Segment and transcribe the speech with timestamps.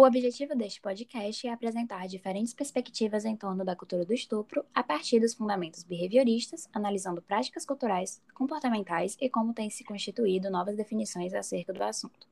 [0.00, 4.82] O objetivo deste podcast é apresentar diferentes perspectivas em torno da cultura do estupro a
[4.82, 11.34] partir dos fundamentos behavioristas, analisando práticas culturais, comportamentais e como têm se constituído novas definições
[11.34, 12.26] acerca do assunto.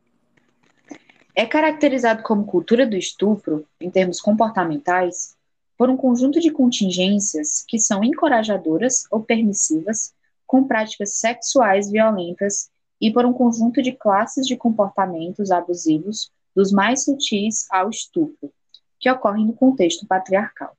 [1.37, 5.37] É caracterizado como cultura do estupro, em termos comportamentais,
[5.77, 10.15] por um conjunto de contingências que são encorajadoras ou permissivas
[10.47, 17.05] com práticas sexuais violentas e por um conjunto de classes de comportamentos abusivos, dos mais
[17.05, 18.53] sutis ao estupro,
[18.99, 20.77] que ocorrem no contexto patriarcal.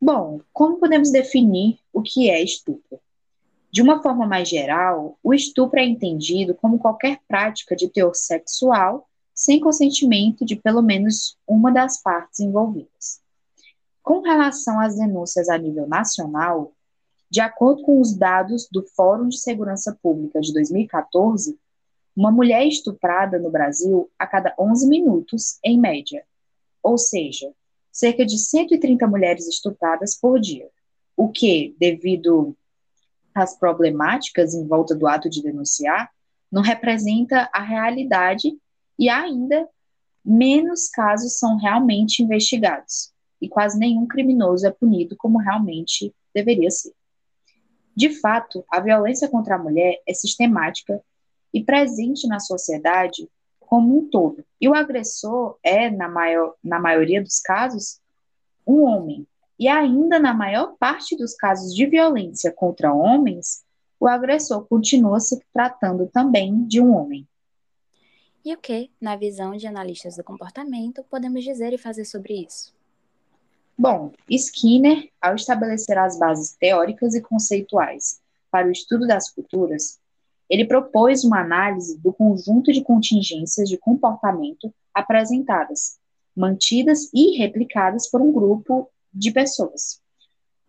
[0.00, 3.00] Bom, como podemos definir o que é estupro?
[3.72, 9.08] De uma forma mais geral, o estupro é entendido como qualquer prática de teor sexual
[9.34, 13.20] sem consentimento de pelo menos uma das partes envolvidas.
[14.00, 16.72] Com relação às denúncias a nível nacional,
[17.28, 21.58] de acordo com os dados do Fórum de Segurança Pública de 2014,
[22.16, 26.24] uma mulher estuprada no Brasil a cada 11 minutos, em média,
[26.82, 27.52] ou seja,
[27.90, 30.68] cerca de 130 mulheres estupradas por dia,
[31.16, 32.56] o que, devido
[33.34, 36.10] às problemáticas em volta do ato de denunciar,
[36.50, 38.56] não representa a realidade
[38.98, 39.68] e ainda
[40.24, 43.12] menos casos são realmente investigados.
[43.40, 46.92] E quase nenhum criminoso é punido como realmente deveria ser.
[47.94, 51.00] De fato, a violência contra a mulher é sistemática
[51.54, 54.44] e presente na sociedade como um todo.
[54.60, 58.00] E o agressor é, na, maior, na maioria dos casos,
[58.66, 59.26] um homem.
[59.58, 63.64] E ainda na maior parte dos casos de violência contra homens,
[64.00, 67.26] o agressor continua se tratando também de um homem.
[68.44, 72.74] E o que, na visão de analistas do comportamento, podemos dizer e fazer sobre isso?
[73.78, 79.98] Bom, Skinner, ao estabelecer as bases teóricas e conceituais para o estudo das culturas,
[80.54, 85.98] ele propôs uma análise do conjunto de contingências de comportamento apresentadas,
[86.34, 90.00] mantidas e replicadas por um grupo de pessoas.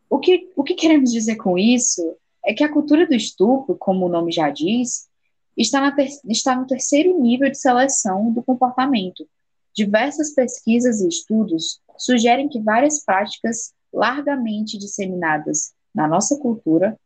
[0.09, 4.07] O que, o que queremos dizer com isso é que a cultura do estupro, como
[4.07, 5.07] o nome já diz,
[5.55, 9.27] está, ter, está no terceiro nível de seleção do comportamento.
[9.71, 16.99] Diversas pesquisas e estudos sugerem que várias práticas largamente disseminadas na nossa cultura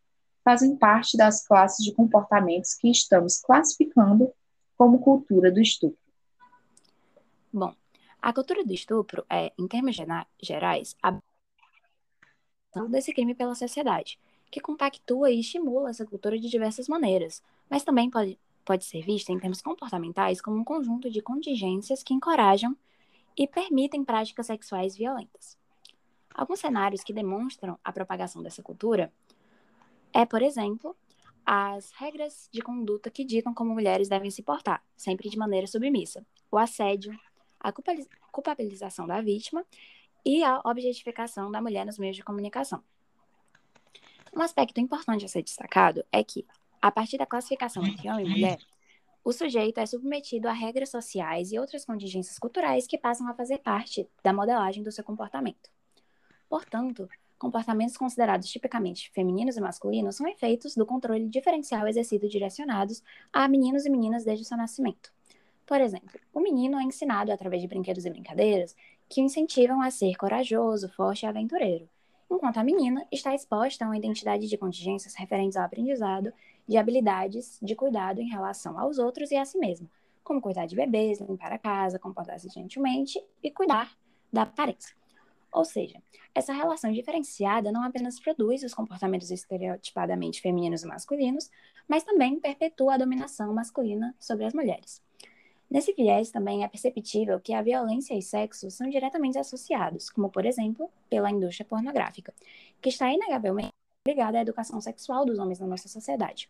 [0.50, 4.34] fazem parte das classes de comportamentos que estamos classificando
[4.76, 6.00] como cultura do estupro.
[7.54, 7.72] Bom,
[8.20, 9.96] a cultura do estupro é, em termos
[10.42, 11.20] gerais, a
[12.90, 18.10] desse crime pela sociedade, que compactua e estimula essa cultura de diversas maneiras, mas também
[18.10, 22.76] pode, pode ser vista em termos comportamentais como um conjunto de contingências que encorajam
[23.38, 25.56] e permitem práticas sexuais violentas.
[26.34, 29.14] Alguns cenários que demonstram a propagação dessa cultura
[30.14, 30.96] é, por exemplo,
[31.46, 36.26] as regras de conduta que ditam como mulheres devem se portar, sempre de maneira submissa,
[36.52, 37.18] o assédio,
[37.60, 37.72] a
[38.32, 39.66] culpabilização da vítima
[40.26, 42.84] e a objetificação da mulher nos meios de comunicação.
[44.36, 46.46] Um aspecto importante a ser destacado é que,
[46.82, 48.60] a partir da classificação entre homem e mulher,
[49.24, 53.58] o sujeito é submetido a regras sociais e outras contingências culturais que passam a fazer
[53.58, 55.70] parte da modelagem do seu comportamento.
[56.48, 57.10] Portanto,
[57.40, 63.02] comportamentos considerados tipicamente femininos e masculinos são efeitos do controle diferencial exercido direcionados
[63.32, 65.12] a meninos e meninas desde o seu nascimento.
[65.66, 68.76] Por exemplo, o menino é ensinado através de brinquedos e brincadeiras
[69.08, 71.88] que o incentivam a ser corajoso, forte e aventureiro,
[72.30, 76.34] enquanto a menina está exposta a uma identidade de contingências referentes ao aprendizado
[76.68, 79.90] de habilidades de cuidado em relação aos outros e a si mesma,
[80.24, 83.98] como cuidar de bebês, limpar a casa, comportar-se gentilmente e cuidar
[84.32, 84.99] da aparência.
[85.52, 86.02] Ou seja,
[86.34, 91.50] essa relação diferenciada não apenas produz os comportamentos estereotipadamente femininos e masculinos,
[91.88, 95.02] mas também perpetua a dominação masculina sobre as mulheres.
[95.70, 100.46] Nesse viés também é perceptível que a violência e sexo são diretamente associados, como por
[100.46, 102.34] exemplo, pela indústria pornográfica,
[102.82, 103.70] que está inegavelmente
[104.08, 106.50] ligada à educação sexual dos homens na nossa sociedade.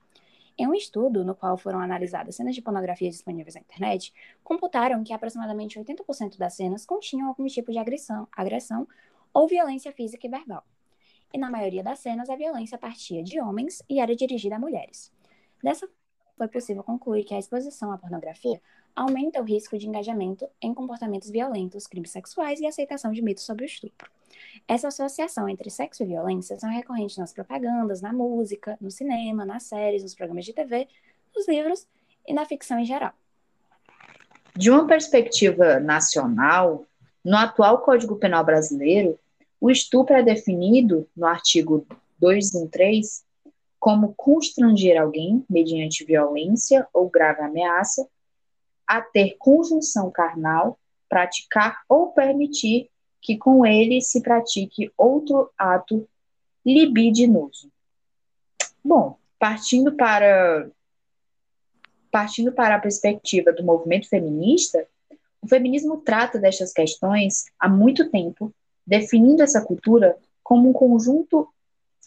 [0.60, 5.14] Em um estudo no qual foram analisadas cenas de pornografia disponíveis na internet, computaram que
[5.14, 8.86] aproximadamente 80% das cenas continham algum tipo de agressão, agressão
[9.34, 10.66] ou violência física e verbal.
[11.34, 15.10] E na maioria das cenas, a violência partia de homens e era dirigida a mulheres.
[15.64, 15.96] Dessa forma,
[16.36, 18.62] foi possível concluir que a exposição à pornografia
[18.94, 23.64] aumenta o risco de engajamento em comportamentos violentos, crimes sexuais e aceitação de mitos sobre
[23.64, 24.12] o estupro.
[24.68, 29.64] Essa associação entre sexo e violência são recorrentes nas propagandas, na música, no cinema, nas
[29.64, 30.88] séries, nos programas de TV,
[31.36, 31.88] nos livros
[32.28, 33.14] e na ficção em geral.
[34.56, 36.86] De uma perspectiva nacional,
[37.24, 39.18] no atual Código Penal brasileiro,
[39.60, 41.86] o estupro é definido, no artigo
[42.20, 43.24] 213,
[43.80, 48.08] como constranger alguém, mediante violência ou grave ameaça,
[48.86, 50.78] a ter conjunção carnal
[51.10, 52.90] praticar ou permitir
[53.22, 56.08] que com ele se pratique outro ato
[56.66, 57.72] libidinoso.
[58.84, 60.70] Bom, partindo para
[62.12, 64.88] partindo para a perspectiva do movimento feminista,
[65.42, 68.52] o feminismo trata destas questões há muito tempo,
[68.86, 71.48] definindo essa cultura como um conjunto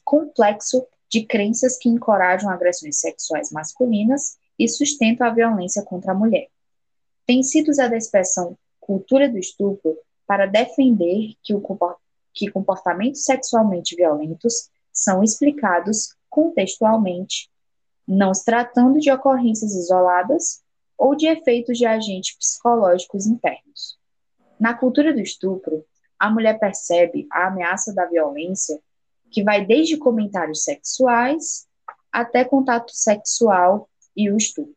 [0.05, 6.49] complexo de crenças que encorajam agressões sexuais masculinas e sustentam a violência contra a mulher.
[7.25, 11.63] Tem sido usada a expressão cultura do estupro para defender que, o,
[12.33, 17.51] que comportamentos sexualmente violentos são explicados contextualmente,
[18.07, 20.63] não se tratando de ocorrências isoladas
[20.97, 23.99] ou de efeitos de agentes psicológicos internos.
[24.59, 25.85] Na cultura do estupro,
[26.19, 28.81] a mulher percebe a ameaça da violência,
[29.31, 31.67] que vai desde comentários sexuais
[32.13, 34.77] até contato sexual e o estupro.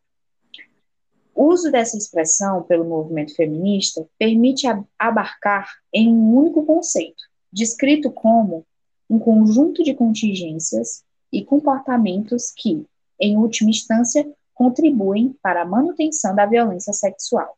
[1.35, 4.65] O uso dessa expressão pelo movimento feminista permite
[4.97, 7.21] abarcar em um único conceito,
[7.51, 8.65] descrito como
[9.09, 12.85] um conjunto de contingências e comportamentos que,
[13.19, 17.57] em última instância, contribuem para a manutenção da violência sexual.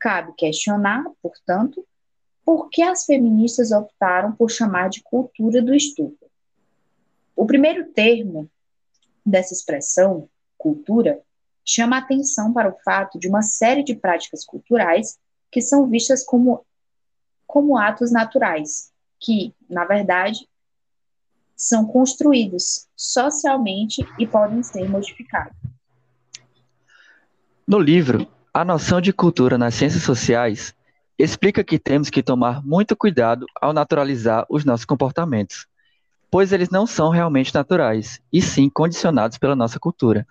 [0.00, 1.86] Cabe questionar, portanto,
[2.44, 6.26] por que as feministas optaram por chamar de cultura do estupro.
[7.36, 8.50] O primeiro termo
[9.24, 10.28] dessa expressão,
[10.58, 11.22] cultura,
[11.66, 15.18] chama atenção para o fato de uma série de práticas culturais
[15.50, 16.64] que são vistas como,
[17.46, 20.48] como atos naturais, que, na verdade,
[21.56, 25.56] são construídos socialmente e podem ser modificados.
[27.66, 30.74] No livro A Noção de Cultura nas Ciências Sociais,
[31.18, 35.66] explica que temos que tomar muito cuidado ao naturalizar os nossos comportamentos,
[36.30, 40.26] pois eles não são realmente naturais, e sim condicionados pela nossa cultura.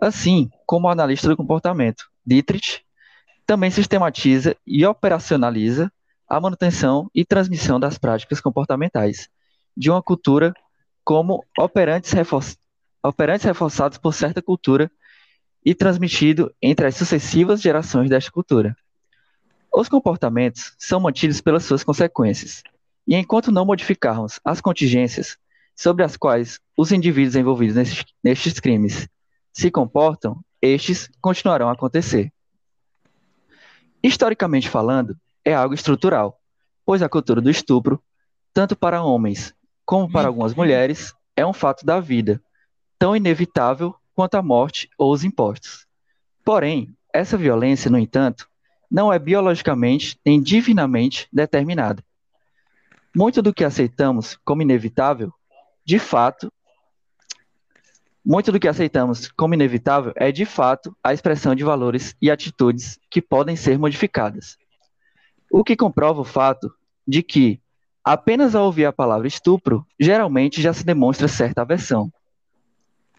[0.00, 2.82] Assim como analista do comportamento, Dietrich,
[3.44, 5.90] também sistematiza e operacionaliza
[6.28, 9.28] a manutenção e transmissão das práticas comportamentais
[9.76, 10.54] de uma cultura
[11.02, 12.12] como operantes,
[13.02, 14.88] operantes reforçados por certa cultura
[15.64, 18.76] e transmitido entre as sucessivas gerações desta cultura.
[19.74, 22.62] Os comportamentos são mantidos pelas suas consequências,
[23.06, 25.36] e enquanto não modificarmos as contingências
[25.74, 29.08] sobre as quais os indivíduos envolvidos nestes crimes
[29.58, 32.32] se comportam, estes continuarão a acontecer.
[34.00, 36.40] Historicamente falando, é algo estrutural,
[36.86, 38.00] pois a cultura do estupro,
[38.54, 39.52] tanto para homens
[39.84, 42.40] como para algumas mulheres, é um fato da vida,
[43.00, 45.88] tão inevitável quanto a morte ou os impostos.
[46.44, 48.48] Porém, essa violência, no entanto,
[48.88, 52.00] não é biologicamente nem divinamente determinada.
[53.12, 55.32] Muito do que aceitamos como inevitável,
[55.84, 56.48] de fato,
[58.28, 63.00] muito do que aceitamos como inevitável é, de fato, a expressão de valores e atitudes
[63.10, 64.58] que podem ser modificadas.
[65.50, 66.70] O que comprova o fato
[67.06, 67.58] de que,
[68.04, 72.12] apenas ao ouvir a palavra estupro, geralmente já se demonstra certa aversão.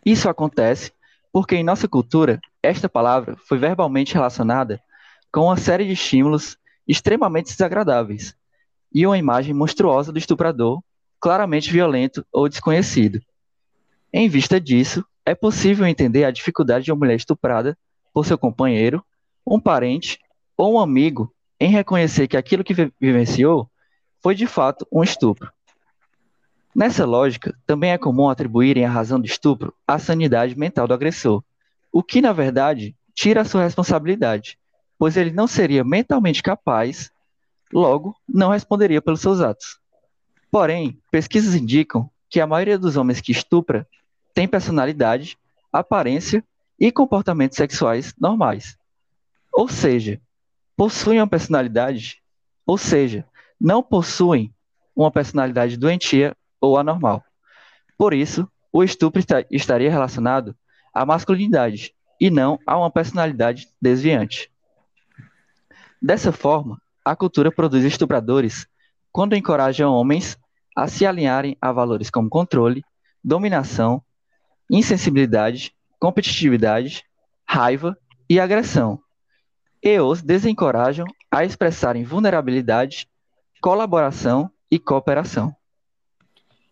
[0.05, 0.93] Isso acontece
[1.33, 4.79] porque, em nossa cultura, esta palavra foi verbalmente relacionada
[5.31, 6.55] com uma série de estímulos
[6.87, 8.35] extremamente desagradáveis
[8.93, 10.83] e uma imagem monstruosa do estuprador,
[11.19, 13.19] claramente violento ou desconhecido.
[14.11, 17.77] Em vista disso, é possível entender a dificuldade de uma mulher estuprada
[18.11, 19.05] por seu companheiro,
[19.45, 20.19] um parente
[20.57, 23.69] ou um amigo em reconhecer que aquilo que vivenciou
[24.21, 25.51] foi de fato um estupro.
[26.75, 31.43] Nessa lógica, também é comum atribuírem a razão do estupro à sanidade mental do agressor,
[31.91, 34.57] o que, na verdade, tira a sua responsabilidade,
[34.97, 37.11] pois ele não seria mentalmente capaz,
[37.71, 39.79] logo, não responderia pelos seus atos.
[40.51, 43.87] Porém, pesquisas indicam que a maioria dos homens que estupra
[44.39, 45.37] tem personalidade,
[45.69, 46.41] aparência
[46.79, 48.77] e comportamentos sexuais normais.
[49.51, 50.21] Ou seja,
[50.77, 52.23] possuem uma personalidade,
[52.65, 53.25] ou seja,
[53.59, 54.55] não possuem
[54.95, 57.21] uma personalidade doentia ou anormal.
[57.97, 60.55] Por isso, o estupro estaria relacionado
[60.93, 64.49] à masculinidade e não a uma personalidade desviante.
[66.01, 68.65] Dessa forma, a cultura produz estupradores
[69.11, 70.39] quando encoraja homens
[70.73, 72.85] a se alinharem a valores como controle,
[73.21, 74.01] dominação,
[74.69, 77.03] insensibilidade, competitividade,
[77.45, 77.97] raiva
[78.29, 79.01] e agressão,
[79.81, 83.09] e os desencorajam a expressarem vulnerabilidade,
[83.61, 85.55] colaboração e cooperação.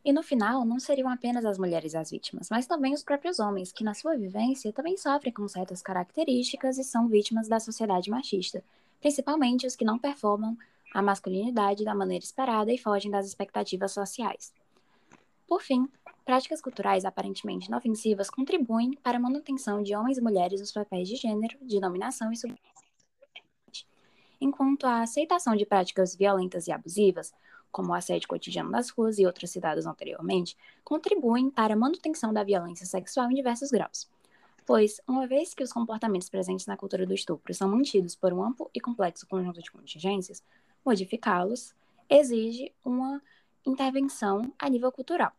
[0.06, 3.74] E no final, não seriam apenas as mulheres as vítimas, mas também os próprios homens,
[3.74, 8.64] que na sua vivência também sofrem com certas características e são vítimas da sociedade machista,
[9.02, 10.58] principalmente os que não performam
[10.94, 14.54] a masculinidade da maneira esperada e fogem das expectativas sociais.
[15.48, 15.88] Por fim,
[16.26, 21.16] práticas culturais aparentemente inofensivas contribuem para a manutenção de homens e mulheres nos papéis de
[21.16, 22.68] gênero, de dominação e submissão.
[24.40, 27.34] enquanto a aceitação de práticas violentas e abusivas,
[27.72, 32.44] como o assédio cotidiano nas ruas e outras citadas anteriormente, contribuem para a manutenção da
[32.44, 34.08] violência sexual em diversos graus.
[34.66, 38.44] Pois, uma vez que os comportamentos presentes na cultura do estupro são mantidos por um
[38.44, 40.44] amplo e complexo conjunto de contingências,
[40.86, 41.74] modificá-los
[42.10, 43.22] exige uma
[43.66, 45.32] intervenção a nível cultural.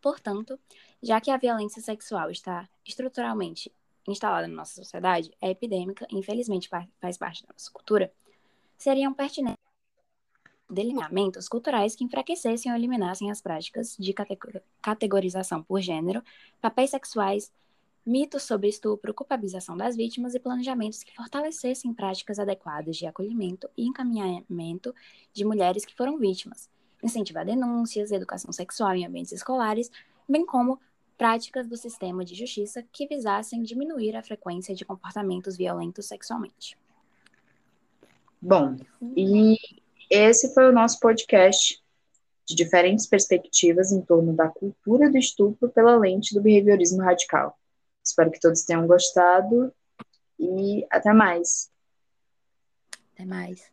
[0.00, 0.58] Portanto,
[1.02, 3.72] já que a violência sexual está estruturalmente
[4.06, 8.12] instalada na nossa sociedade, é epidêmica e infelizmente faz parte da nossa cultura,
[8.76, 9.62] seriam pertinentes
[10.68, 14.14] delineamentos culturais que enfraquecessem ou eliminassem as práticas de
[14.80, 16.22] categorização por gênero,
[16.60, 17.52] papéis sexuais,
[18.04, 23.86] mitos sobre estupro, culpabilização das vítimas e planejamentos que fortalecessem práticas adequadas de acolhimento e
[23.86, 24.94] encaminhamento
[25.32, 26.68] de mulheres que foram vítimas,
[27.02, 29.90] incentivar denúncias, educação sexual em ambientes escolares,
[30.28, 30.80] bem como
[31.18, 36.76] práticas do sistema de justiça que visassem diminuir a frequência de comportamentos violentos sexualmente.
[38.40, 38.76] Bom,
[39.16, 39.56] e
[40.10, 41.80] esse foi o nosso podcast
[42.44, 47.56] de diferentes perspectivas em torno da cultura do estupro pela lente do behaviorismo radical.
[48.04, 49.72] Espero que todos tenham gostado
[50.38, 51.70] e até mais.
[53.14, 53.71] Até mais.